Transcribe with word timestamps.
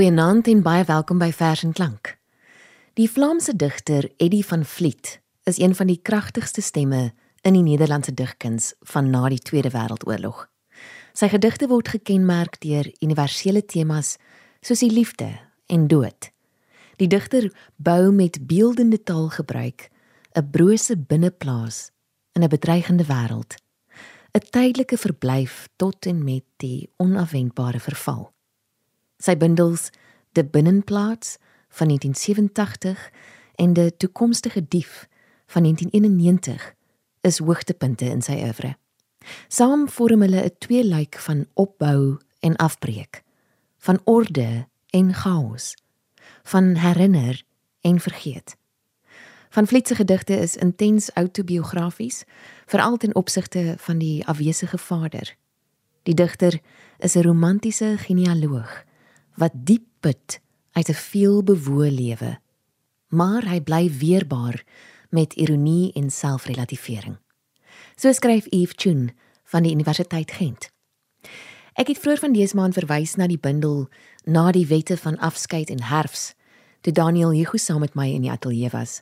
Goeienaand 0.00 0.46
en 0.48 0.62
baie 0.64 0.84
welkom 0.88 1.18
by 1.20 1.26
Vers 1.28 1.60
en 1.60 1.74
Klank. 1.76 2.14
Die 2.96 3.10
Vlaamse 3.10 3.52
digter 3.52 4.06
Eddie 4.16 4.46
van 4.48 4.62
Vliet 4.64 5.18
is 5.44 5.58
een 5.60 5.74
van 5.74 5.90
die 5.92 5.98
kragtigste 6.00 6.62
stemme 6.64 7.10
in 7.44 7.52
die 7.52 7.62
Nederlandse 7.66 8.14
digkuns 8.16 8.70
van 8.80 9.10
na 9.10 9.28
die 9.28 9.42
Tweede 9.44 9.68
Wêreldoorlog. 9.74 10.46
Sy 11.12 11.28
gedigte 11.28 11.68
word 11.68 11.92
gekenmerk 11.92 12.56
deur 12.64 12.88
universele 13.04 13.60
temas 13.60 14.14
soos 14.64 14.80
die 14.80 14.88
liefde 14.88 15.28
en 15.68 15.84
dood. 15.92 16.32
Die 16.96 17.12
digter 17.12 17.50
bou 17.76 18.08
met 18.08 18.40
beeldende 18.48 19.02
taalgebruik 19.04 19.90
'n 20.32 20.50
brose 20.50 20.96
binneplaas 20.96 21.90
in 22.32 22.42
'n 22.42 22.48
bedreigende 22.48 23.04
wêreld. 23.04 23.60
'n 24.32 24.48
Tydelike 24.50 24.96
verblyf 24.96 25.68
tot 25.76 26.06
en 26.06 26.24
met 26.24 26.44
die 26.56 26.88
onafwendbare 26.96 27.80
verval. 27.80 28.32
Sy 29.20 29.36
bundels 29.36 29.90
De 30.32 30.44
Binnenplaats 30.44 31.36
van 31.68 31.86
1987 31.86 33.10
en 33.54 33.72
De 33.72 33.96
Toekomstige 33.96 34.68
Dief 34.68 35.08
van 35.46 35.62
1991 35.62 36.74
is 37.20 37.38
hoogtepunte 37.38 38.04
in 38.04 38.22
sy 38.22 38.38
oeuvre. 38.40 38.76
Saam 39.48 39.88
vorm 39.88 40.24
hulle 40.24 40.44
'n 40.44 40.56
tweelyk 40.58 41.18
van 41.18 41.46
opbou 41.54 42.18
en 42.40 42.56
afbreek, 42.56 43.22
van 43.78 44.00
orde 44.04 44.66
en 44.90 45.14
chaos, 45.14 45.74
van 46.42 46.74
herinner 46.74 47.42
en 47.80 48.00
vergeet. 48.00 48.56
Van 49.50 49.66
Vliet 49.66 49.88
se 49.88 49.94
gedigte 49.94 50.36
is 50.38 50.56
intens 50.56 51.10
autobiografies, 51.10 52.24
veral 52.66 52.96
ten 52.96 53.14
opsigte 53.14 53.74
van 53.78 53.98
die 53.98 54.26
afwesige 54.26 54.78
vader. 54.78 55.36
Die 56.02 56.14
digter 56.14 56.60
is 56.98 57.14
'n 57.14 57.22
romantiese 57.22 57.94
genealoog 57.98 58.88
wat 59.34 59.52
diep 59.54 59.84
put 60.00 60.40
uit 60.72 60.88
'n 60.88 60.94
veelbewoë 60.94 61.90
lewe. 61.90 62.38
Maar 63.08 63.48
hy 63.48 63.60
bly 63.60 63.90
weerbaar 63.98 64.64
met 65.10 65.32
ironie 65.32 65.92
en 65.92 66.10
selfrelativering. 66.10 67.18
So 67.94 68.12
skryf 68.12 68.46
Eve 68.48 68.72
Chun 68.76 69.10
van 69.44 69.62
die 69.62 69.72
Universiteit 69.72 70.30
Gent. 70.30 70.70
Ek 71.74 71.86
het 71.86 71.98
vroeër 71.98 72.18
van 72.18 72.32
dese 72.32 72.56
maand 72.56 72.74
verwys 72.74 73.14
na 73.14 73.26
die 73.26 73.38
bundel 73.38 73.88
Na 74.24 74.50
die 74.52 74.66
wette 74.66 74.96
van 74.96 75.18
afskeid 75.18 75.70
en 75.70 75.82
herfs, 75.82 76.34
toe 76.80 76.92
Daniel 76.92 77.32
Hugo 77.32 77.56
saam 77.56 77.80
met 77.80 77.94
my 77.94 78.10
in 78.12 78.20
die 78.20 78.30
ateljee 78.30 78.68
was, 78.70 79.00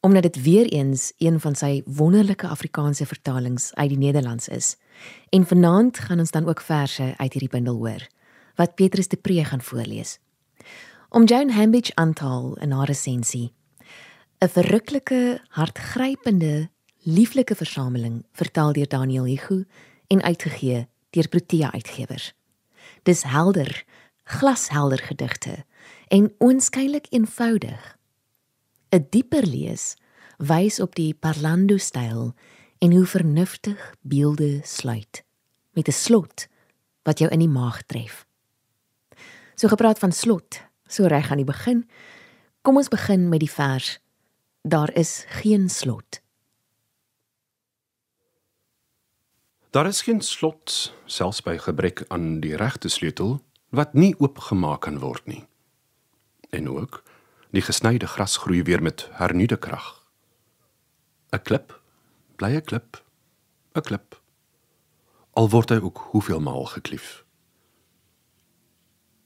omdat 0.00 0.22
dit 0.22 0.42
weer 0.42 0.66
eens 0.72 1.12
een 1.18 1.40
van 1.40 1.54
sy 1.54 1.82
wonderlike 1.84 2.48
Afrikaanse 2.48 3.06
vertalings 3.06 3.74
uit 3.74 3.88
die 3.88 3.98
Nederlands 3.98 4.48
is. 4.48 4.76
En 5.28 5.46
vanaand 5.46 5.98
gaan 5.98 6.18
ons 6.18 6.30
dan 6.30 6.48
ook 6.48 6.60
verse 6.60 7.14
uit 7.16 7.32
hierdie 7.32 7.52
bundel 7.52 7.76
hoor 7.76 8.08
wat 8.54 8.74
Petrus 8.74 9.08
de 9.08 9.16
Pre 9.16 9.44
gaan 9.44 9.62
voorlees. 9.62 10.18
Om 11.08 11.24
Joan 11.24 11.50
Hambidge 11.50 11.94
aan 11.94 12.12
te 12.12 12.24
haal 12.24 12.56
in 12.56 12.70
haar 12.70 12.86
resensie. 12.86 13.52
'n 14.38 14.48
Verruklike, 14.48 15.40
hartgrypende, 15.48 16.70
lieflike 17.02 17.54
versameling 17.54 18.24
vertaal 18.32 18.72
deur 18.72 18.88
Daniel 18.88 19.24
Hugo 19.24 19.64
en 20.06 20.22
uitgegee 20.22 20.88
deur 21.10 21.28
Protea 21.28 21.72
Uitgewers. 21.72 22.32
Dis 23.02 23.22
helder, 23.22 23.84
glashelder 24.24 24.98
gedigte 24.98 25.64
en 26.08 26.32
oënskynlik 26.38 27.06
eenvoudig. 27.10 27.98
'n 28.90 29.06
Dieper 29.10 29.46
lees 29.46 29.96
wys 30.38 30.80
op 30.80 30.94
die 30.94 31.14
parlando 31.14 31.76
styl 31.76 32.34
en 32.78 32.92
hoe 32.92 33.06
vernuftig 33.06 33.94
beelde 34.02 34.60
sluit 34.62 35.24
met 35.72 35.88
'n 35.88 35.92
slot 35.92 36.48
wat 37.02 37.18
jou 37.18 37.30
in 37.30 37.38
die 37.38 37.48
maag 37.48 37.82
tref. 37.82 38.26
So 39.54 39.68
gepraat 39.68 39.98
van 39.98 40.12
slot, 40.12 40.60
so 40.86 41.06
reg 41.06 41.30
aan 41.30 41.42
die 41.42 41.46
begin. 41.46 41.84
Kom 42.62 42.76
ons 42.76 42.88
begin 42.88 43.28
met 43.28 43.40
die 43.40 43.50
vers. 43.50 43.98
Daar 44.62 44.92
is 44.92 45.24
geen 45.28 45.68
slot. 45.68 46.20
Daar 49.70 49.86
is 49.86 50.02
geen 50.02 50.20
slot 50.20 50.94
selfs 51.04 51.42
by 51.42 51.56
gebrek 51.58 52.04
aan 52.08 52.40
die 52.40 52.54
regte 52.56 52.88
sleutel 52.88 53.40
wat 53.74 53.94
nie 53.94 54.14
oopgemaak 54.18 54.86
kan 54.86 55.00
word 55.02 55.26
nie. 55.26 55.42
En 56.50 56.68
ook 56.70 57.02
die 57.50 57.62
gesnyde 57.62 58.06
gras 58.06 58.36
groei 58.36 58.62
weer 58.62 58.82
met 58.82 59.08
hernuide 59.18 59.58
krag. 59.58 60.06
'n 61.32 61.42
Klip 61.42 61.80
bly 62.36 62.54
'n 62.54 62.62
klip, 62.62 63.02
'n 63.74 63.80
klip. 63.80 64.20
Al 65.34 65.50
word 65.50 65.70
hy 65.70 65.78
ook 65.82 65.98
hoeveel 66.10 66.40
maal 66.40 66.64
geklief. 66.64 67.23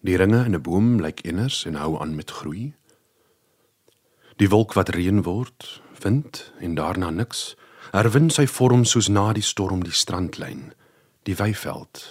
Die 0.00 0.16
ringe 0.16 0.44
in 0.44 0.54
'n 0.54 0.62
boom 0.62 1.00
lyk 1.00 1.25
eeners 1.25 1.64
en 1.64 1.75
hou 1.75 2.00
aan 2.00 2.14
met 2.14 2.31
groei. 2.31 2.75
Die 4.36 4.48
wolk 4.48 4.72
wat 4.72 4.88
reën 4.88 5.22
word, 5.22 5.82
wind 6.00 6.52
en 6.61 6.75
daarna 6.75 7.11
niks, 7.11 7.56
herwin 7.90 8.31
sy 8.31 8.46
vorm 8.46 8.84
soos 8.84 9.08
na 9.08 9.32
die 9.32 9.43
storm 9.43 9.82
die 9.82 9.93
strandlyn, 9.93 10.73
die 11.23 11.34
weiveld 11.34 12.05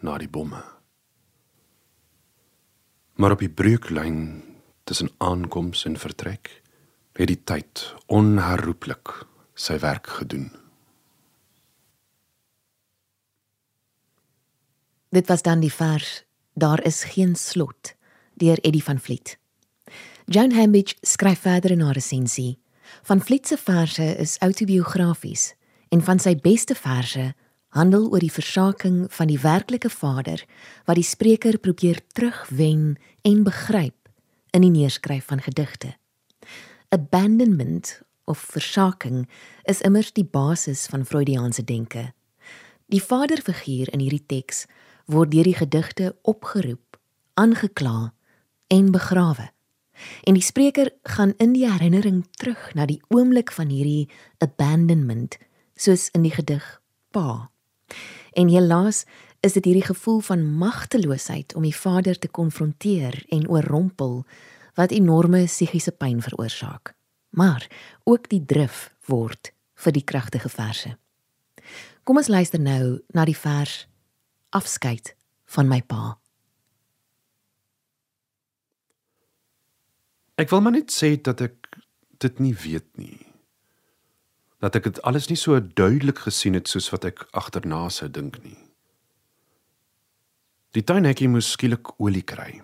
na 0.00 0.18
die 0.18 0.28
bomme. 0.28 0.62
Maar 3.14 3.30
op 3.30 3.38
die 3.38 3.50
breuklyn 3.50 4.44
tussen 4.84 5.10
aankoms 5.18 5.84
en 5.84 5.96
vertrek, 5.96 6.62
het 7.12 7.28
die 7.28 7.44
tyd 7.44 7.94
onherroepelik 8.06 9.26
sy 9.54 9.78
werk 9.78 10.06
gedoen. 10.06 10.52
Dit 15.10 15.26
was 15.26 15.42
dan 15.42 15.60
die 15.60 15.72
vers 15.72 16.27
Daar 16.58 16.84
is 16.84 17.04
geen 17.04 17.36
slot 17.36 17.94
deur 18.34 18.58
Eddie 18.58 18.82
van 18.82 18.98
Vliet. 18.98 19.38
Joan 20.24 20.52
Hambidge 20.52 20.96
skryf 21.00 21.38
verder 21.38 21.70
in 21.70 21.80
haar 21.80 21.92
resensie: 21.92 22.58
Van 23.02 23.20
Vliet 23.20 23.46
se 23.46 23.56
verse 23.56 24.16
is 24.16 24.38
autobiografies 24.38 25.54
en 25.88 26.02
van 26.02 26.18
sy 26.18 26.34
beste 26.34 26.74
verse 26.74 27.34
handel 27.68 28.08
oor 28.10 28.18
die 28.18 28.32
versaking 28.32 29.06
van 29.14 29.30
die 29.30 29.38
werklike 29.38 29.90
vader 29.90 30.42
wat 30.84 30.98
die 30.98 31.06
spreker 31.06 31.58
probeer 31.58 32.00
terugwen 32.12 32.96
en 33.22 33.44
begryp 33.46 34.10
in 34.50 34.66
die 34.66 34.74
neerskryf 34.74 35.30
van 35.30 35.40
gedigte. 35.40 35.94
Abandonment 36.88 38.00
of 38.24 38.38
versaking 38.38 39.28
is 39.62 39.80
immers 39.80 40.10
die 40.12 40.26
basis 40.26 40.86
van 40.86 41.06
Freudiaanse 41.06 41.64
denke. 41.64 42.12
Die 42.88 43.02
vaderfiguur 43.04 43.92
in 43.92 44.00
hierdie 44.00 44.26
teks 44.26 44.66
word 45.08 45.32
deur 45.32 45.48
die 45.48 45.56
gedigte 45.56 46.12
opgeroep, 46.28 46.98
aangekla 47.40 48.12
en 48.68 48.90
begrawe. 48.92 49.48
En 50.28 50.36
die 50.36 50.44
spreker 50.44 50.92
gaan 51.02 51.32
in 51.42 51.54
die 51.56 51.66
herinnering 51.66 52.26
terug 52.38 52.70
na 52.74 52.86
die 52.86 53.00
oomblik 53.08 53.50
van 53.52 53.72
hierdie 53.72 54.08
abandonment, 54.44 55.38
soos 55.74 56.08
in 56.14 56.26
die 56.26 56.34
gedig 56.34 56.66
Pa. 57.10 57.48
En 58.36 58.50
helaas 58.52 59.04
is 59.40 59.56
dit 59.56 59.64
hierdie 59.64 59.86
gevoel 59.86 60.20
van 60.20 60.44
magteloosheid 60.60 61.54
om 61.54 61.64
die 61.64 61.74
vader 61.74 62.18
te 62.18 62.28
konfronteer 62.28 63.24
en 63.28 63.48
oorrompel 63.48 64.22
wat 64.78 64.92
enorme 64.94 65.44
psigiese 65.46 65.92
pyn 65.92 66.20
veroorsaak. 66.22 66.92
Maar 67.30 67.66
ook 68.04 68.28
die 68.28 68.44
drif 68.44 68.90
word 69.06 69.52
vir 69.74 69.94
die 69.94 70.04
kragtige 70.04 70.48
verse. 70.48 70.96
Kom 72.04 72.16
ons 72.16 72.28
luister 72.28 72.60
nou 72.60 73.00
na 73.14 73.24
die 73.28 73.36
vers 73.36 73.86
afskeid 74.50 75.14
van 75.44 75.68
my 75.68 75.80
pa. 75.82 76.18
Ek 80.38 80.52
wil 80.52 80.62
maar 80.62 80.76
net 80.76 80.94
sê 80.94 81.16
dat 81.20 81.42
ek 81.42 81.66
dit 82.22 82.38
nie 82.38 82.54
weet 82.54 82.88
nie. 83.00 83.26
Dat 84.62 84.78
ek 84.78 84.88
dit 84.88 85.02
alles 85.06 85.28
nie 85.30 85.38
so 85.38 85.58
duidelik 85.60 86.22
gesien 86.26 86.54
het 86.58 86.70
soos 86.70 86.88
wat 86.94 87.04
ek 87.10 87.26
agterna 87.36 87.88
sou 87.90 88.08
dink 88.10 88.38
nie. 88.44 88.58
Die 90.76 90.84
tuinhekkie 90.84 91.30
moes 91.30 91.50
skielik 91.54 91.94
olie 91.98 92.22
kry. 92.22 92.60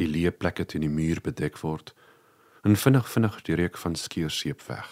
Die 0.00 0.08
leë 0.08 0.32
plekke 0.34 0.64
teen 0.66 0.86
die 0.86 0.92
muur 0.92 1.20
bedek 1.22 1.58
word 1.62 1.92
en 2.66 2.78
vinnig 2.78 3.08
vinnig 3.10 3.40
die 3.46 3.58
reuk 3.58 3.78
van 3.78 3.96
skeuurseep 3.98 4.62
weg. 4.68 4.90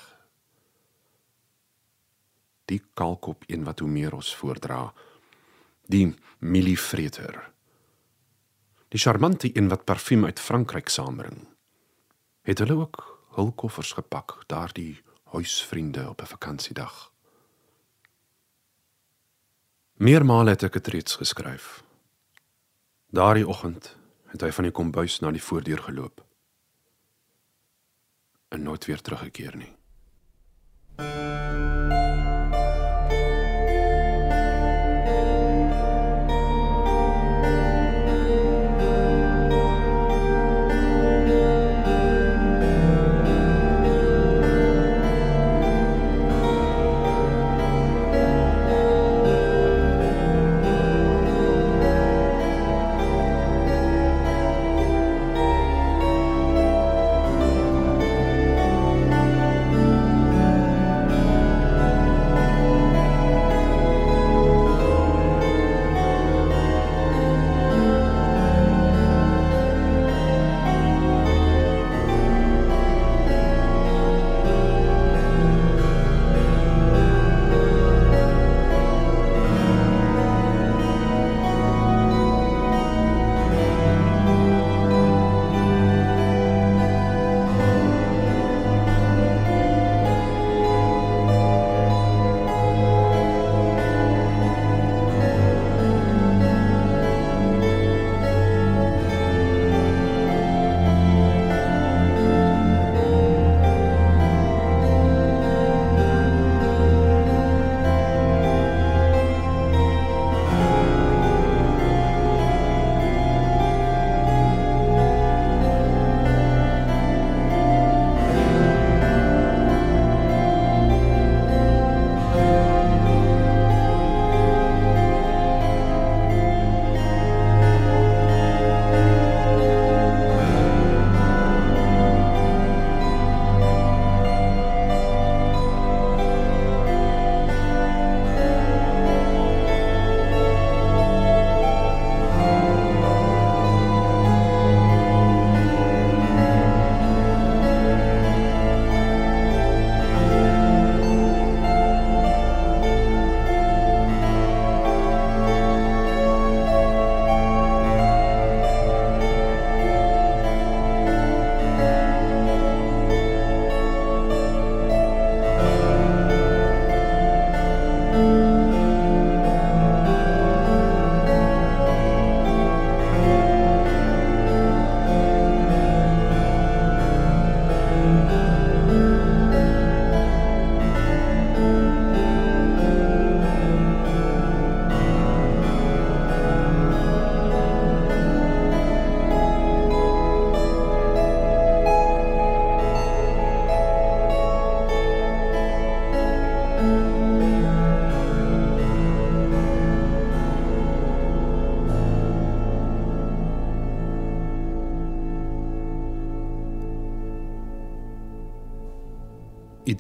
Die 2.71 2.83
kalkop 2.99 3.47
een 3.49 3.65
wat 3.67 3.83
hoe 3.83 3.91
meer 3.91 4.15
ons 4.15 4.31
voordra 4.37 4.91
die 5.91 6.15
milievreter. 6.39 7.51
Die 8.89 9.01
charmante 9.01 9.51
een 9.57 9.69
wat 9.69 9.85
parfuum 9.85 10.25
uit 10.25 10.41
Frankryk 10.41 10.89
saambring. 10.89 11.49
Het 12.43 12.59
hulle 12.59 12.77
ook 12.77 13.19
hul 13.35 13.53
koffers 13.53 13.93
gepak, 13.93 14.43
daardie 14.47 15.03
huisvriende 15.25 16.09
op 16.09 16.23
'n 16.23 16.27
vakansiedag. 16.27 17.13
Meermale 19.95 20.51
het 20.51 20.63
ek 20.63 20.73
dit 20.73 20.87
reeds 20.87 21.17
geskryf. 21.17 21.85
Daardie 23.11 23.49
oggend 23.49 23.97
het 24.27 24.41
hy 24.41 24.51
van 24.51 24.65
die 24.65 24.73
kombuis 24.73 25.21
na 25.21 25.31
die 25.31 25.43
voordeur 25.43 25.79
geloop 25.79 26.25
en 28.49 28.63
nooit 28.63 28.85
weer 28.85 29.01
teruggekeer 29.01 29.57
nie. 29.57 29.75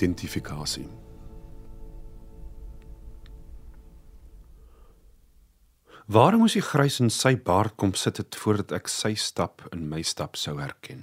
Identifikasie. 0.00 0.88
Waarom 6.08 6.40
moes 6.40 6.54
hy 6.56 6.62
grys 6.64 6.96
in 7.04 7.10
sy 7.12 7.34
baard 7.36 7.74
kom 7.76 7.92
sit 7.92 8.16
het 8.16 8.36
voordat 8.40 8.72
ek 8.78 8.88
sy 8.88 9.10
stap 9.12 9.60
in 9.76 9.90
my 9.90 10.00
stap 10.00 10.38
sou 10.40 10.54
herken? 10.56 11.02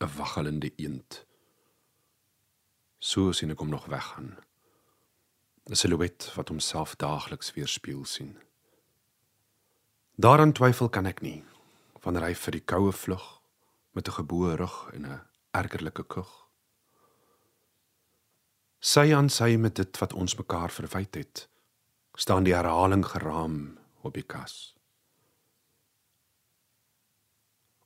'n 0.00 0.08
Waggelende 0.16 0.70
eend. 0.80 1.26
So 2.98 3.32
sien 3.32 3.52
ek 3.52 3.60
hom 3.60 3.68
nog 3.68 3.92
weggaan. 3.92 4.38
'n 5.68 5.76
Silhouet 5.76 6.32
wat 6.36 6.48
homself 6.48 6.96
daagliks 6.96 7.52
weerspieël 7.52 8.04
sien. 8.04 8.38
Daaraan 10.16 10.56
twyfel 10.56 10.88
kan 10.88 11.06
ek 11.06 11.20
nie 11.20 11.44
wanneer 12.00 12.24
hy 12.24 12.34
vir 12.34 12.52
die 12.52 12.64
koue 12.64 12.92
vlug 12.92 13.40
met 13.92 14.08
'n 14.08 14.16
geboue 14.16 14.56
rug 14.56 14.88
en 14.94 15.04
'n 15.06 15.20
ergerlike 15.52 16.08
kug. 16.08 16.43
Sy 18.84 19.14
aan 19.16 19.30
sy 19.32 19.54
met 19.56 19.78
dit 19.80 19.96
wat 19.96 20.12
ons 20.12 20.34
mekaar 20.36 20.68
verwyd 20.68 21.16
het 21.16 21.46
staan 22.20 22.44
die 22.44 22.52
herhaling 22.54 23.00
geraam 23.06 23.54
op 24.04 24.12
die 24.14 24.26
kas. 24.28 24.74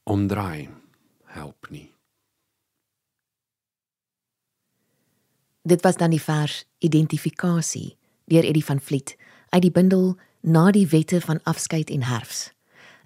Omdraai 0.02 0.68
help 1.32 1.68
nie. 1.70 1.86
Dit 5.62 5.84
was 5.86 5.96
dan 5.96 6.10
die 6.10 6.22
vers 6.22 6.64
Identifikasie 6.78 7.94
deur 8.26 8.44
Eddie 8.44 8.64
van 8.64 8.80
Vliet 8.80 9.14
uit 9.48 9.62
die 9.62 9.72
bundel 9.72 10.16
Na 10.40 10.70
die 10.70 10.86
wette 10.90 11.20
van 11.20 11.38
afskeid 11.42 11.90
en 11.90 12.02
herfs 12.02 12.50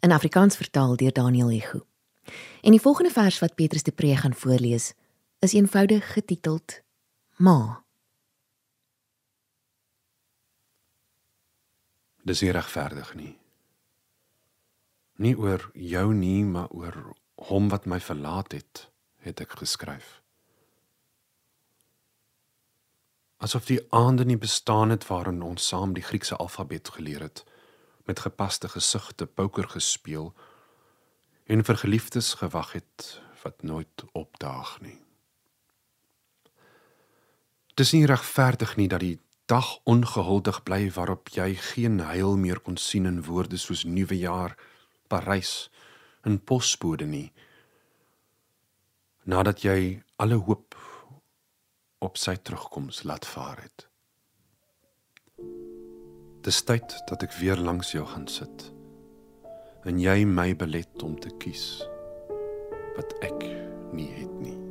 in 0.00 0.12
Afrikaans 0.12 0.56
vertaal 0.56 0.96
deur 0.96 1.12
Daniel 1.12 1.50
Hugo. 1.50 1.84
En 2.62 2.72
die 2.72 2.80
volgende 2.80 3.12
vers 3.12 3.38
wat 3.38 3.54
Petrus 3.54 3.82
de 3.82 3.92
Pre 3.92 4.16
gaan 4.16 4.34
voorlees 4.34 4.92
is 5.38 5.52
eenvoudig 5.52 6.12
getiteld 6.12 6.80
Ma. 7.36 7.82
Dis 12.22 12.42
nie 12.42 12.52
regverdig 12.54 13.14
nie. 13.14 13.32
Nie 15.18 15.34
oor 15.38 15.70
jou 15.74 16.12
nie, 16.14 16.44
maar 16.44 16.70
oor 16.70 17.14
hom 17.50 17.68
wat 17.68 17.86
my 17.86 17.98
verlaat 18.00 18.52
het, 18.52 18.88
het 19.26 19.40
ek 19.42 19.58
geskryf. 19.62 20.20
Asof 23.42 23.66
die 23.66 23.80
aande 23.90 24.24
nie 24.24 24.38
bestaan 24.38 24.94
het 24.94 25.06
waarin 25.06 25.42
ons 25.42 25.66
saam 25.66 25.96
die 25.98 26.04
Griekse 26.06 26.36
alfabet 26.36 26.88
geleer 26.94 27.26
het, 27.26 27.44
met 28.06 28.22
gepaste 28.22 28.68
gesigte 28.68 29.26
poker 29.26 29.68
gespeel 29.68 30.30
en 31.50 31.64
vir 31.66 31.76
geliefdes 31.76 32.34
gewag 32.38 32.72
het 32.78 33.20
wat 33.42 33.62
nooit 33.62 34.04
opdaag 34.12 34.80
nie. 34.80 35.01
Dis 37.74 37.92
nie 37.96 38.06
regverdig 38.06 38.76
nie 38.76 38.88
dat 38.92 39.00
die 39.00 39.18
dag 39.48 39.68
ongehuldig 39.88 40.60
bly 40.64 40.90
waarop 40.92 41.32
jy 41.32 41.54
geen 41.72 42.00
heil 42.04 42.36
meer 42.36 42.60
kon 42.60 42.76
sien 42.76 43.08
in 43.08 43.22
woorde 43.24 43.58
soos 43.60 43.84
nuwe 43.88 44.18
jaar, 44.18 44.56
Parys, 45.08 45.70
en 46.24 46.38
posbode 46.38 47.08
nie. 47.08 47.32
Nadat 49.24 49.64
jy 49.64 50.02
alle 50.20 50.36
hoop 50.36 50.76
op 52.02 52.18
sy 52.18 52.36
terugkoms 52.36 53.02
laat 53.08 53.26
vaar 53.26 53.62
het. 53.62 53.86
Dis 56.42 56.62
tyd 56.66 56.96
dat 57.08 57.22
ek 57.22 57.36
weer 57.38 57.60
langs 57.60 57.94
jou 57.94 58.04
gaan 58.14 58.26
sit 58.28 58.68
en 59.86 59.98
jy 59.98 60.22
my 60.26 60.52
belet 60.58 61.02
om 61.02 61.16
te 61.18 61.30
kies 61.42 61.66
wat 62.96 63.14
ek 63.26 63.46
nie 63.94 64.10
het 64.18 64.34
nie. 64.42 64.61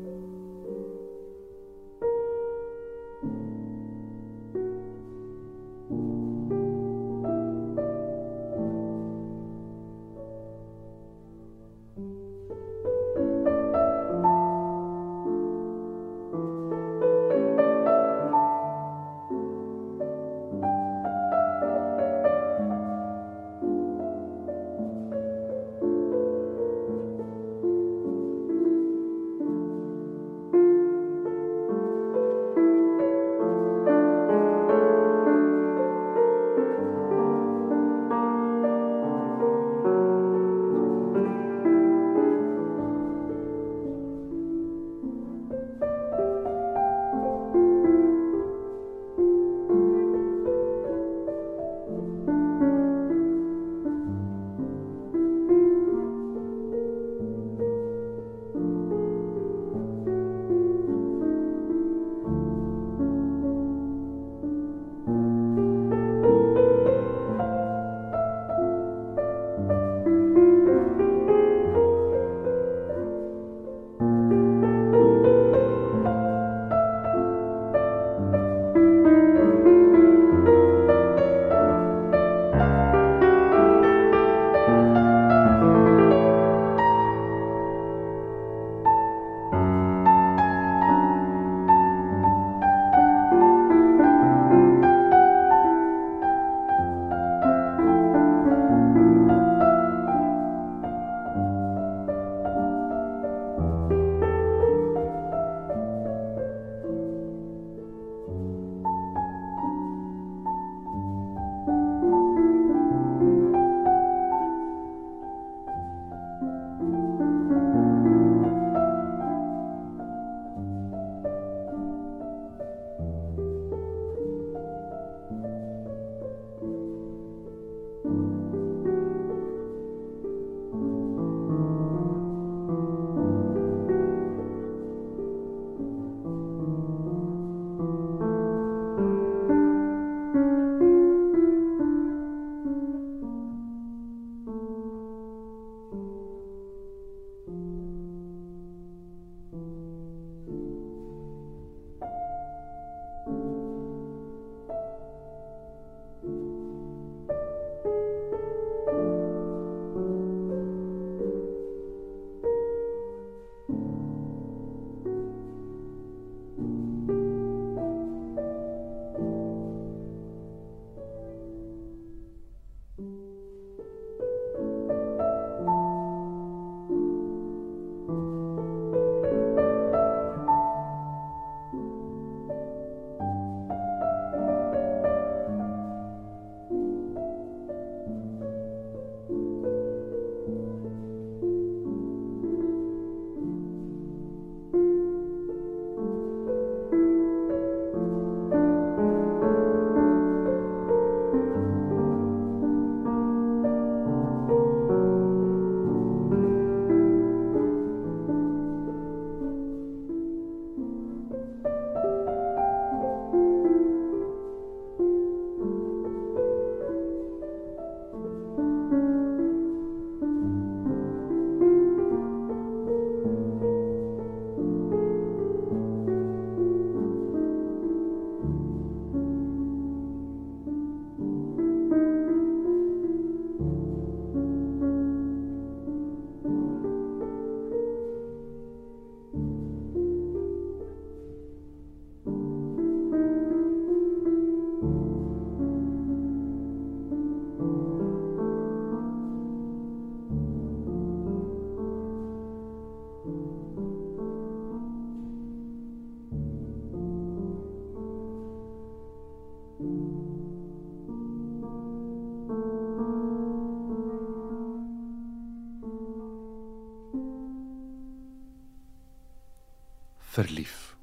Verlief. 270.32 270.96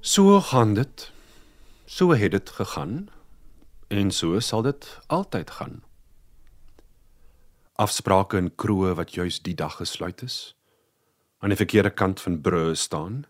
So 0.00 0.40
gaan 0.40 0.74
dit. 0.74 1.12
So 1.84 2.10
het 2.10 2.30
dit 2.30 2.50
gegaan 2.50 3.08
en 3.88 4.10
so 4.10 4.40
sal 4.40 4.62
dit 4.62 4.98
altyd 5.06 5.50
gaan. 5.50 5.82
Afsprake 7.72 8.36
in 8.36 8.50
kroë 8.54 8.94
wat 8.98 9.14
juis 9.14 9.38
die 9.42 9.54
dag 9.54 9.78
gesluit 9.78 10.22
is, 10.22 10.56
aan 11.38 11.54
die 11.54 11.58
verkeerde 11.58 11.90
kant 11.90 12.20
van 12.20 12.40
brûe 12.42 12.74
staan. 12.74 13.24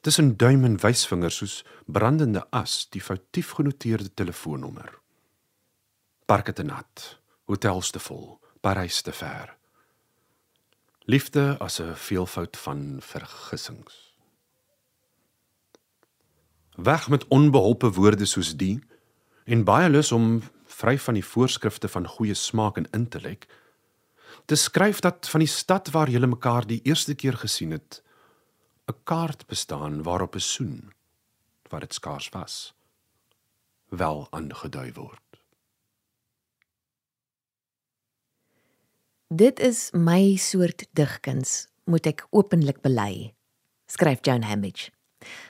Tussen 0.00 0.36
duim 0.36 0.64
en 0.64 0.78
wysvinger 0.80 1.30
soos 1.30 1.64
brandende 1.86 2.46
as 2.50 2.86
die 2.88 3.02
foutief 3.02 3.50
genoteerde 3.58 4.14
telefoonnommer. 4.14 5.00
Parke 6.24 6.52
te 6.52 6.62
nat, 6.62 7.18
hotels 7.44 7.90
te 7.90 7.98
vol, 7.98 8.38
Parys 8.60 9.02
te 9.02 9.12
ver. 9.12 9.56
Liefde 11.06 11.56
as 11.58 11.80
'n 11.80 11.94
veelvoud 11.94 12.56
van 12.56 12.96
vergissings. 13.00 14.14
Weg 16.74 17.08
met 17.08 17.28
onbeholpe 17.28 17.92
woorde 17.92 18.24
soos 18.24 18.56
die 18.56 18.84
en 19.44 19.64
baie 19.64 19.88
lus 19.88 20.12
om 20.12 20.42
vry 20.64 20.98
van 20.98 21.14
die 21.14 21.24
voorskrifte 21.24 21.88
van 21.88 22.08
goeie 22.08 22.34
smaak 22.34 22.76
en 22.76 22.90
intellek 22.90 23.46
te 24.44 24.54
skryf 24.54 25.00
dat 25.00 25.28
van 25.28 25.40
die 25.40 25.48
stad 25.48 25.90
waar 25.90 26.10
julle 26.10 26.26
mekaar 26.26 26.66
die 26.66 26.80
eerste 26.82 27.14
keer 27.14 27.36
gesien 27.36 27.70
het 27.70 28.02
'n 28.86 28.96
kaart 29.04 29.46
bestaan 29.46 30.02
waarop 30.02 30.34
'n 30.34 30.40
soen 30.40 30.92
wat 31.68 31.80
dit 31.80 31.94
skaars 31.94 32.28
was 32.28 32.74
wel 33.88 34.26
aangedui 34.30 34.92
word. 34.92 35.23
Dit 39.34 39.58
is 39.58 39.88
my 39.90 40.36
soort 40.38 40.84
digkuns, 40.94 41.64
moet 41.90 42.06
ek 42.06 42.20
openlik 42.30 42.76
bely, 42.84 43.32
skryf 43.90 44.20
Joan 44.22 44.44
Hambidge. 44.46 44.92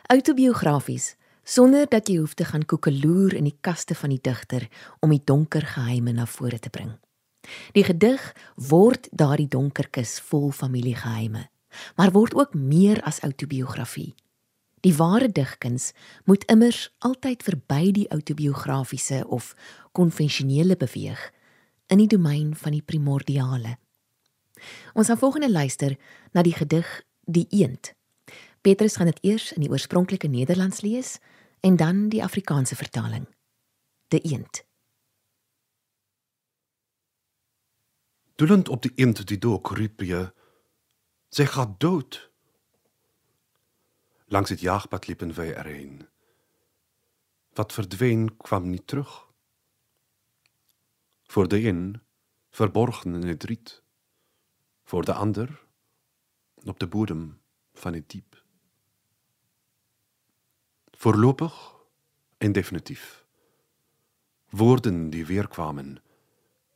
Autobiografies 0.09 1.11
sonder 1.45 1.85
dat 1.93 2.09
jy 2.09 2.23
hoef 2.23 2.33
te 2.39 2.47
gaan 2.49 2.65
koekeloer 2.65 3.35
in 3.37 3.45
die 3.45 3.59
kaste 3.61 3.93
van 3.99 4.15
die 4.15 4.23
digter 4.25 4.65
om 5.05 5.13
die 5.13 5.21
donker 5.21 5.67
geheime 5.75 6.15
na 6.17 6.25
vore 6.25 6.63
te 6.63 6.73
bring. 6.73 6.95
Die 7.77 7.85
gedig 7.85 8.25
word 8.71 9.11
daardie 9.13 9.51
donker 9.53 9.91
kus 9.93 10.17
vol 10.31 10.49
familiegeheime, 10.57 11.51
maar 12.01 12.17
word 12.17 12.39
ook 12.41 12.57
meer 12.57 13.05
as 13.05 13.21
autobiografie. 13.21 14.15
Die 14.81 14.97
ware 14.97 15.29
digkuns 15.29 15.93
moet 16.25 16.49
immers 16.49 16.87
altyd 17.05 17.45
verby 17.45 17.93
die 18.01 18.09
autobiografiese 18.09 19.27
of 19.29 19.53
konvensionele 19.93 20.81
beweeg 20.81 21.34
in 21.87 21.99
die 21.99 22.09
domein 22.09 22.57
van 22.57 22.73
die 22.73 22.83
primordiale. 22.83 23.79
Ons 24.95 25.07
gaan 25.07 25.19
volgende 25.19 25.51
luister 25.51 25.99
na 26.33 26.43
die 26.43 26.55
gedig 26.55 27.03
Die 27.25 27.47
Eend. 27.51 27.95
Petrus 28.65 28.97
gaan 28.97 29.07
dit 29.07 29.19
eers 29.21 29.53
in 29.53 29.61
die 29.61 29.69
oorspronklike 29.71 30.29
Nederlands 30.29 30.81
lees 30.81 31.19
en 31.61 31.77
dan 31.77 32.09
die 32.09 32.23
Afrikaanse 32.25 32.77
vertaling. 32.77 33.27
De 34.09 34.21
eend. 34.21 34.65
Doelend 38.35 38.69
op 38.69 38.83
die 38.83 38.93
eend 38.95 39.27
die 39.27 39.39
dok 39.39 39.71
riep 39.77 40.01
jy: 40.01 40.31
"Sy 41.29 41.45
gaan 41.45 41.75
dood." 41.79 42.31
Langs 44.27 44.49
dit 44.49 44.61
jagpad 44.61 45.07
liep 45.07 45.23
en 45.23 45.35
wy 45.35 45.53
erheen. 45.53 46.09
Wat 47.53 47.73
verdween 47.73 48.37
kwam 48.37 48.71
nie 48.71 48.85
terug. 48.85 49.24
Voor 51.35 51.49
de 51.49 51.63
een 51.63 52.03
verborgen 52.51 53.15
in 53.15 53.29
het 53.29 53.45
riet. 53.45 53.83
Voor 54.85 55.05
de 55.05 55.13
ander 55.15 55.67
op 56.55 56.79
de 56.79 56.87
bodem 56.87 57.41
van 57.73 57.93
het 57.95 58.11
diep. 58.11 58.45
Voorlopig 60.91 61.75
en 62.39 62.53
definitief. 62.53 63.27
Woorden 64.49 65.11
die 65.11 65.27
weer 65.27 65.49
kwamen 65.49 66.03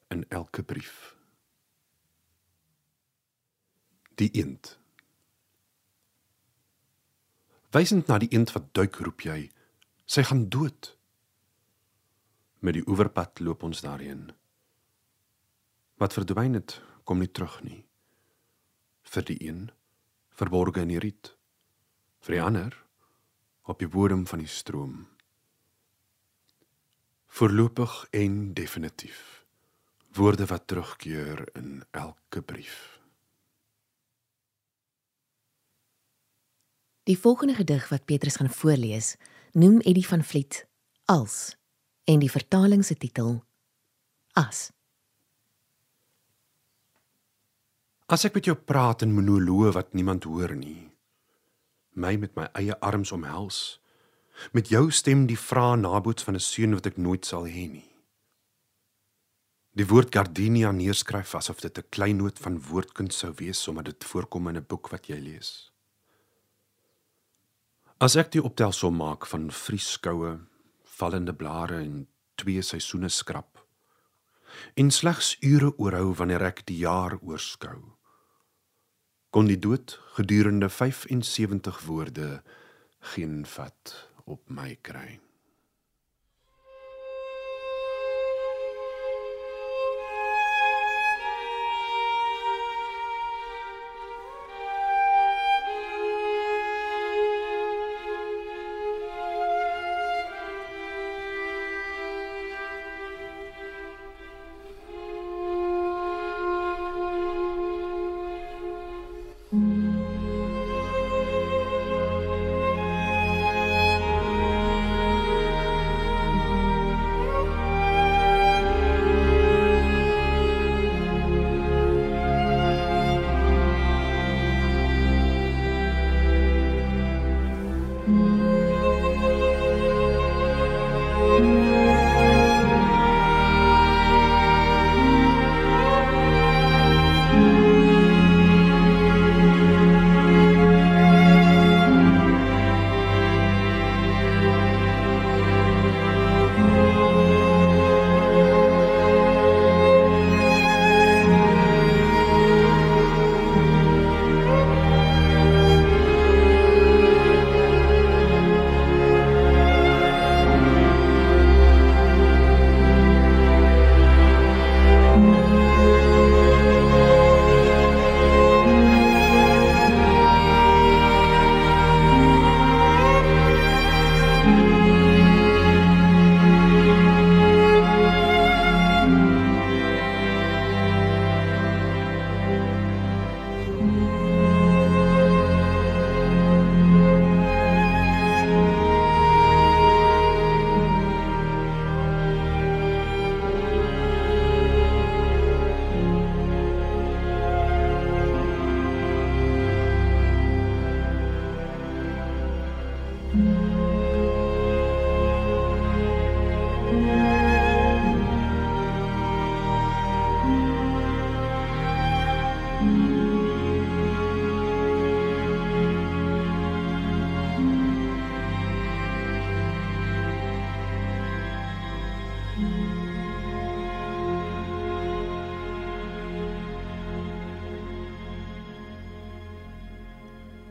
in 0.09 0.29
elke 0.29 0.63
brief. 0.63 1.17
Die 4.15 4.31
eend. 4.31 4.79
Wysend 7.71 8.07
na 8.07 8.19
die 8.19 8.29
eend 8.29 8.53
wat 8.53 8.75
duik 8.75 8.95
roep 8.95 9.21
jy 9.21 9.53
sy 10.05 10.23
gaan 10.23 10.49
dood. 10.49 10.99
Met 12.59 12.75
die 12.75 12.87
oeverpad 12.89 13.39
loop 13.39 13.63
ons 13.63 13.81
daarheen 13.81 14.33
wat 15.99 16.15
verdwyn 16.15 16.55
het 16.59 16.81
kom 17.05 17.19
nie 17.23 17.31
terug 17.31 17.61
nie 17.67 17.83
vir 19.09 19.25
die 19.25 19.39
een 19.49 19.69
verborge 20.39 20.85
in 20.85 20.93
die 20.95 21.03
riet 21.03 21.35
vir 22.25 22.39
die 22.39 22.45
ander 22.45 22.77
op 23.69 23.79
die 23.79 23.89
bodem 23.89 24.27
van 24.27 24.41
die 24.41 24.49
stroom. 24.49 25.07
Voorlopig 27.27 28.07
en 28.11 28.55
definitief. 28.55 29.45
Woorde 30.17 30.47
wat 30.47 30.67
terugkeer 30.67 31.49
in 31.53 31.85
elke 31.91 32.43
brief. 32.43 33.01
Die 37.05 37.19
volgende 37.19 37.55
gedig 37.55 37.89
wat 37.89 38.05
Petrus 38.05 38.37
gaan 38.37 38.51
voorlees, 38.51 39.17
noem 39.53 39.81
Eddie 39.81 40.07
van 40.07 40.25
Vliet 40.25 40.67
als 41.05 41.57
en 42.05 42.19
die 42.19 42.33
vertaling 42.33 42.85
se 42.85 42.97
titel 42.97 43.45
as. 44.33 44.78
As 48.09 48.23
ek 48.25 48.39
met 48.39 48.47
jou 48.49 48.55
praat 48.57 49.03
in 49.05 49.11
monoloë 49.13 49.75
wat 49.77 49.91
niemand 49.93 50.25
hoor 50.25 50.55
nie, 50.57 50.89
my 51.93 52.15
met 52.17 52.33
my 52.39 52.47
eie 52.57 52.73
arms 52.81 53.11
omhels 53.13 53.59
met 54.57 54.71
jou 54.73 54.87
stem 54.95 55.27
die 55.29 55.37
vrae 55.37 55.77
naboots 55.77 56.25
van 56.25 56.39
'n 56.39 56.41
seun 56.41 56.73
wat 56.73 56.87
ek 56.87 56.97
nooit 56.97 57.27
sal 57.29 57.45
hê 57.45 57.67
nie. 57.69 57.91
Die 59.77 59.85
woord 59.85 60.15
gardenia 60.15 60.71
neerskryf 60.73 61.35
asof 61.35 61.61
dit 61.61 61.79
'n 61.79 61.91
klein 61.91 62.17
noot 62.17 62.39
van 62.39 62.57
woordkuns 62.57 63.19
sou 63.19 63.33
wees 63.37 63.69
omdat 63.69 63.85
dit 63.85 64.05
voorkom 64.05 64.49
in 64.49 64.57
'n 64.57 64.67
boek 64.69 64.89
wat 64.89 65.09
jy 65.09 65.21
lees. 65.21 65.71
As 68.01 68.17
ek 68.17 68.33
die 68.33 68.43
optelsom 68.43 68.97
maak 68.97 69.27
van 69.27 69.51
vrieskoue 69.51 70.41
vallende 70.85 71.35
blare 71.35 71.77
en 71.85 72.09
twee 72.37 72.63
seisoene 72.63 73.09
skrap 73.09 73.67
en 74.77 74.91
slegs 74.91 75.37
ure 75.43 75.77
oorhou 75.77 76.15
wanneer 76.15 76.43
ek 76.43 76.67
die 76.67 76.79
jaar 76.79 77.19
oorskou 77.21 77.98
kon 79.31 79.47
die 79.47 79.59
dood 79.59 79.99
gedurende 80.17 80.69
75 80.69 81.81
woorde 81.87 82.43
geen 83.15 83.45
vat 83.47 83.95
op 84.25 84.41
my 84.49 84.77
kry. 84.81 85.19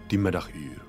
Die 0.08 0.20
middaguur. 0.20 0.86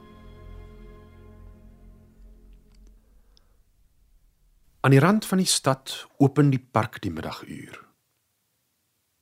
Aan 4.80 4.94
die 4.94 5.02
rand 5.02 5.26
van 5.26 5.42
die 5.42 5.50
stad 5.50 6.06
open 6.22 6.52
die 6.54 6.62
park 6.62 7.00
die 7.02 7.10
middaguur. 7.10 7.80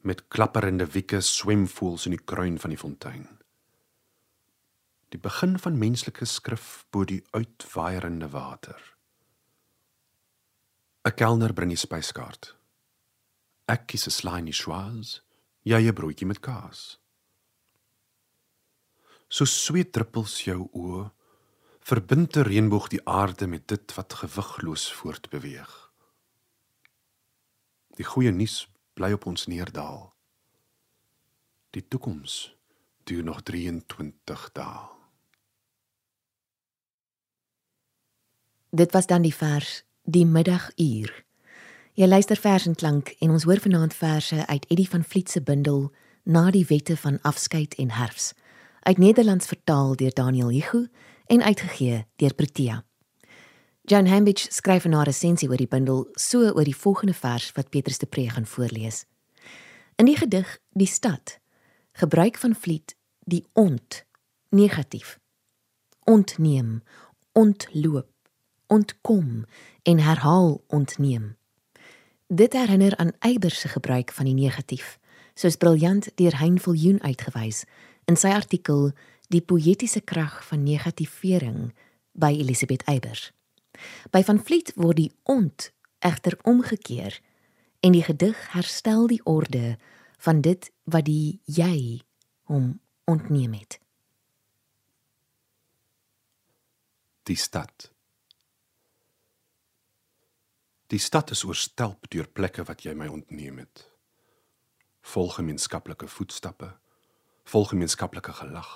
Met 0.07 0.29
klapperende 0.29 0.87
wieke 0.93 1.21
swem 1.21 1.65
voels 1.69 2.05
in 2.07 2.15
die 2.15 2.25
kruin 2.25 2.59
van 2.61 2.71
die 2.71 2.79
fontein. 2.79 3.25
Die 5.09 5.21
begin 5.23 5.57
van 5.59 5.79
menslike 5.79 6.29
skrif 6.29 6.85
bo 6.91 7.05
die 7.05 7.23
uitwaaierende 7.31 8.29
water. 8.31 8.79
'n 11.07 11.15
Kelner 11.15 11.53
bring 11.53 11.71
die 11.71 11.79
spyskaart. 11.79 12.57
Ek 13.67 13.87
kies 13.87 14.07
'n 14.07 14.11
slaai 14.11 14.53
schwaas, 14.53 15.23
jy 15.63 15.81
'n 15.89 15.95
broodjie 15.95 16.27
met 16.27 16.41
kaas. 16.41 16.99
So 19.29 19.45
sweet 19.45 19.93
druppels 19.93 20.45
jou 20.47 20.69
oë 20.73 21.11
verbind 21.87 22.37
'n 22.37 22.47
reënboog 22.47 22.89
die 22.89 23.05
aarde 23.05 23.47
met 23.47 23.69
dit 23.69 23.95
wat 23.95 24.13
gewigloos 24.13 24.93
voortbeweeg. 24.93 25.91
Die 27.97 28.05
goeie 28.05 28.31
nuus 28.31 28.69
bly 28.95 29.13
op 29.13 29.27
ons 29.27 29.47
neerdaal. 29.47 30.15
Die 31.71 31.89
toekoms 31.89 32.57
duur 33.05 33.25
nog 33.25 33.43
23 33.43 34.51
dae. 34.53 34.89
Dit 38.71 38.93
was 38.93 39.07
dan 39.07 39.23
die 39.23 39.35
vers 39.35 39.85
Die 40.09 40.27
middaguur. 40.27 41.25
Jy 41.93 42.07
luister 42.07 42.37
vers 42.37 42.67
en 42.67 42.75
klank 42.75 43.09
en 43.19 43.31
ons 43.31 43.43
hoor 43.43 43.61
vanaand 43.61 43.95
verse 43.95 44.47
uit 44.47 44.67
Eddie 44.67 44.89
van 44.89 45.05
Vliet 45.05 45.31
se 45.31 45.43
bundel 45.43 45.93
Na 46.23 46.51
die 46.51 46.67
wette 46.67 46.97
van 46.97 47.19
afskeid 47.23 47.75
en 47.75 47.91
herfs 47.91 48.35
uit 48.87 48.99
Nederlands 48.99 49.47
vertaal 49.47 49.97
deur 49.97 50.15
Daniel 50.15 50.49
Hugo 50.49 50.87
en 51.27 51.43
uitgegee 51.43 52.07
deur 52.17 52.35
Protea. 52.35 52.85
John 53.83 54.07
Hambidge 54.07 54.53
skryf 54.53 54.85
'n 54.85 55.03
resensie 55.03 55.49
oor 55.49 55.57
die 55.57 55.69
bundel 55.69 56.09
so 56.13 56.39
oor 56.39 56.65
die 56.65 56.77
volgende 56.77 57.15
vers 57.15 57.53
wat 57.53 57.69
Petrus 57.69 57.99
de 57.99 58.07
Pre 58.07 58.31
gaan 58.31 58.47
voorlees. 58.47 59.05
In 59.97 60.05
die 60.05 60.17
gedig 60.17 60.59
Die 60.71 60.87
stad 60.87 61.41
gebruik 61.93 62.37
van 62.37 62.55
Vliet 62.55 62.97
die 63.25 63.45
ont 63.53 64.05
negatief. 64.49 65.19
Ontneem, 66.05 66.83
ontloop, 67.33 68.11
ontkom 68.67 69.45
en 69.83 69.99
herhaal 69.99 70.63
ontneem. 70.67 71.37
Dit 72.27 72.53
herinner 72.53 72.97
aan 72.97 73.13
Eybers 73.19 73.61
se 73.61 73.69
gebruik 73.69 74.13
van 74.13 74.25
die 74.25 74.35
negatief, 74.35 74.99
soos 75.35 75.57
briljant 75.57 76.11
deur 76.15 76.39
Hein 76.39 76.61
Viljoen 76.61 77.03
uitgewys 77.03 77.65
in 78.07 78.19
sy 78.19 78.31
artikel 78.35 78.91
Die 79.27 79.43
poëtiese 79.43 80.05
krag 80.07 80.39
van 80.47 80.63
negativering 80.63 81.73
by 82.15 82.31
Elisabeth 82.39 82.85
Eybers. 82.87 83.33
By 84.15 84.23
Van 84.23 84.39
Vliet 84.39 84.71
word 84.79 85.01
die 85.01 85.11
ont 85.27 85.73
egter 86.07 86.39
omgekeer 86.47 87.19
en 87.83 87.97
die 87.97 88.05
gedig 88.07 88.39
herstel 88.55 89.09
die 89.11 89.21
orde 89.27 89.75
van 90.23 90.41
dit 90.47 90.71
wat 90.87 91.09
die 91.09 91.41
jy 91.51 92.07
hom 92.47 92.79
ontneem 93.11 93.59
het. 93.59 93.81
Die 97.27 97.37
stad. 97.37 97.91
Die 100.87 101.03
stad 101.03 101.35
is 101.35 101.43
oorstelp 101.43 102.07
deur 102.15 102.31
plekke 102.31 102.63
wat 102.71 102.87
jy 102.87 102.95
my 102.95 103.11
ontneem 103.11 103.59
het. 103.59 103.89
Vol 105.03 105.33
gemeenskaplike 105.35 106.07
voetstappe, 106.07 106.71
vol 107.47 107.65
gemeenskaplike 107.71 108.35
gelag. 108.41 108.71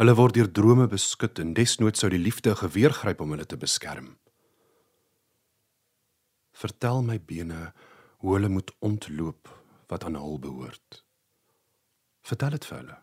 Hulle 0.00 0.14
word 0.16 0.34
deur 0.34 0.48
drome 0.48 0.88
beskud 0.88 1.38
en 1.42 1.52
desnoods 1.54 2.00
sou 2.00 2.08
die 2.10 2.20
liefde 2.20 2.54
geweer 2.56 2.94
gryp 2.96 3.20
om 3.20 3.34
hulle 3.34 3.46
te 3.46 3.58
beskerm. 3.60 4.14
Vertel 6.56 7.02
my 7.04 7.18
bene 7.20 7.72
hoe 8.22 8.36
hulle 8.36 8.48
moet 8.48 8.72
ontloop 8.80 9.50
wat 9.92 10.04
aan 10.08 10.16
hul 10.16 10.38
behoort. 10.40 11.02
Vertel 12.24 12.56
dit 12.56 12.68
vir 12.70 12.78
hulle. 12.78 12.98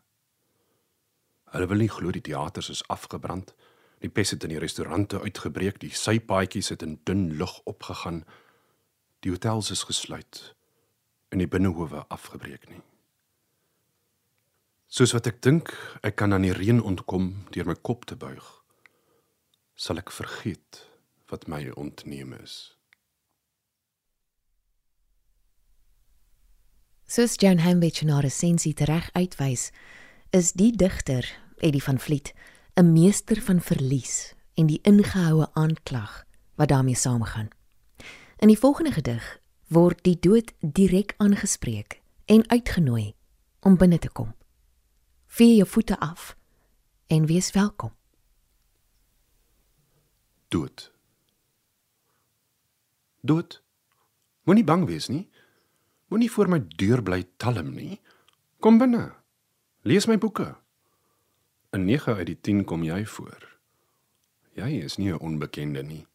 Hulle 1.54 1.70
wil 1.70 1.82
nie 1.84 1.92
glo 1.92 2.14
die 2.14 2.26
teaters 2.26 2.70
is 2.74 2.86
afgebrand, 2.90 3.54
die 4.02 4.10
pes 4.10 4.34
het 4.34 4.46
in 4.48 4.54
die 4.54 4.62
restaurante 4.62 5.20
uitgebreek, 5.22 5.82
die 5.82 5.94
sypaadjies 5.94 6.72
het 6.74 6.86
in 6.86 7.00
dun 7.06 7.28
lug 7.38 7.60
opgegaan, 7.70 8.24
die 9.26 9.34
hotels 9.34 9.72
is 9.76 9.84
gesluit 9.90 10.54
en 11.30 11.42
die 11.44 11.50
binnehowe 11.50 12.06
afgebreek 12.10 12.70
nie. 12.72 12.82
Soos 14.90 15.12
wat 15.14 15.28
ek 15.30 15.38
dink 15.46 15.70
ek 16.02 16.16
kan 16.18 16.34
aan 16.34 16.48
die 16.48 16.56
reën 16.56 16.80
ontkom 16.82 17.30
deur 17.54 17.68
my 17.70 17.76
kop 17.86 18.08
te 18.10 18.16
buig, 18.18 18.46
sal 19.78 20.02
ek 20.02 20.10
vergeet 20.10 20.80
wat 21.30 21.46
my 21.46 21.62
ontneem 21.78 22.34
is. 22.40 22.74
Soos 27.06 27.38
Jan 27.38 27.62
Hambidge 27.62 28.08
na 28.10 28.18
resensie 28.26 28.74
tereg 28.74 29.12
uitwys, 29.14 29.70
is 30.34 30.56
die 30.58 30.72
digter, 30.74 31.26
Eddie 31.62 31.86
van 31.86 32.02
Vliet, 32.02 32.34
'n 32.74 32.94
meester 32.94 33.42
van 33.42 33.62
verlies 33.62 34.34
en 34.58 34.66
die 34.66 34.82
ingehoue 34.82 35.54
aanklag 35.54 36.26
wat 36.58 36.70
daarmee 36.70 36.96
saamgaan. 36.96 37.50
In 38.42 38.48
die 38.48 38.58
volgende 38.58 38.92
gedig 38.92 39.40
word 39.68 40.04
die 40.04 40.18
dood 40.20 40.54
direk 40.62 41.14
aangespreek 41.18 42.02
en 42.26 42.50
uitgenooi 42.50 43.14
om 43.62 43.78
binne 43.78 44.00
te 44.00 44.10
kom. 44.10 44.39
Vee 45.30 45.56
jou 45.56 45.68
voete 45.68 46.00
af 46.00 46.38
en 47.08 47.26
wees 47.26 47.52
welkom. 47.52 47.94
Dood. 50.48 50.94
Dood. 53.22 53.64
Moenie 54.44 54.64
bang 54.64 54.86
wees 54.86 55.08
nie. 55.08 55.30
Moenie 56.08 56.32
voor 56.32 56.50
my 56.50 56.60
deur 56.68 57.04
bly 57.04 57.28
talm 57.38 57.70
nie. 57.76 58.00
Kom 58.60 58.82
binne. 58.82 59.12
Lees 59.86 60.10
my 60.10 60.18
boeke. 60.18 60.56
In 61.78 61.86
9 61.86 62.16
uit 62.16 62.26
die 62.26 62.40
10 62.42 62.64
kom 62.66 62.84
jy 62.84 63.06
voor. 63.06 63.46
Jy 64.58 64.82
is 64.82 64.98
nie 64.98 65.14
'n 65.14 65.22
onbekende 65.22 65.84
nie. 65.84 66.08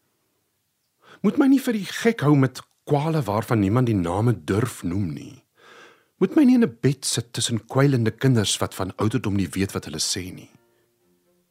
Moet 1.22 1.38
my 1.38 1.46
nie 1.46 1.60
vir 1.60 1.72
die 1.72 1.86
gek 1.86 2.20
hou 2.20 2.36
met 2.36 2.62
kwale 2.84 3.22
waarvan 3.22 3.58
niemand 3.58 3.86
die 3.86 3.94
name 3.94 4.44
durf 4.44 4.82
noem 4.82 5.12
nie. 5.12 5.43
Moet 6.22 6.36
my 6.36 6.44
nie 6.44 6.54
in 6.54 6.62
'n 6.62 6.78
bed 6.80 7.04
sit 7.04 7.32
tussen 7.32 7.66
kwijlende 7.66 8.10
kinders 8.10 8.56
wat 8.56 8.74
van 8.74 8.92
ouderdom 8.96 9.34
nie 9.34 9.48
weet 9.48 9.72
wat 9.72 9.84
hulle 9.84 10.00
sê 10.00 10.32
nie. 10.34 10.50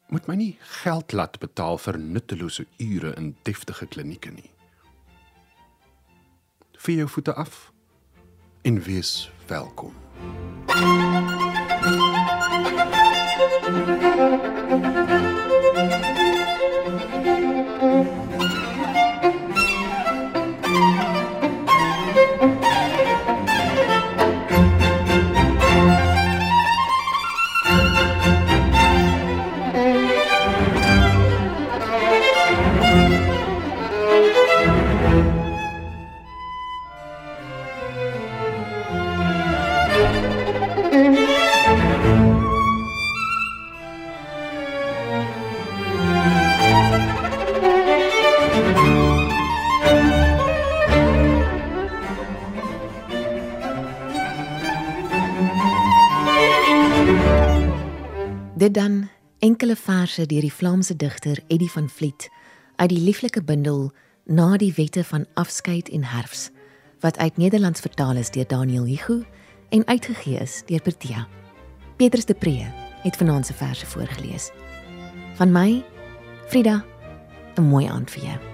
Moet 0.08 0.28
my 0.28 0.36
nie 0.36 0.58
geld 0.60 1.12
laat 1.12 1.39
betaal 1.39 1.78
vir 1.78 1.99
nuttelose 1.99 2.65
ure 2.78 3.15
in 3.15 3.36
deftige 3.43 3.86
klinieke 3.86 4.32
nie. 4.32 4.52
Vee 6.78 6.95
jou 6.95 7.10
voete 7.10 7.34
af 7.34 7.71
en 8.62 8.82
wees 8.82 9.32
welkom. 9.47 9.93
Dit 10.67 11.42
verse 60.03 60.25
deur 60.27 60.43
die 60.43 60.51
Vlaamse 60.51 60.95
digter 60.95 61.39
Eddie 61.47 61.71
van 61.71 61.89
Vliet 61.89 62.27
uit 62.75 62.89
die 62.89 62.99
lieflike 62.99 63.43
bundel 63.43 63.91
Na 64.25 64.57
die 64.59 64.73
wette 64.75 65.03
van 65.03 65.25
afskeid 65.39 65.89
en 65.95 66.03
herfs 66.03 66.49
wat 66.99 67.17
uit 67.17 67.37
Nederlands 67.37 67.79
vertaal 67.83 68.19
is 68.19 68.31
deur 68.35 68.47
Daniel 68.47 68.83
Hugo 68.83 69.21
en 69.69 69.87
uitgegee 69.87 70.39
is 70.39 70.61
deur 70.67 70.81
Protea. 70.81 71.27
Petrus 71.95 72.25
de 72.25 72.33
Pre 72.33 72.71
het 73.03 73.15
vanaand 73.15 73.45
se 73.45 73.53
verse 73.53 73.85
voorgeles. 73.85 74.51
Van 75.35 75.51
my, 75.51 75.83
Frida, 76.47 76.83
'n 77.55 77.61
mooi 77.61 77.85
aand 77.87 78.11
vir 78.11 78.23
jou. 78.23 78.52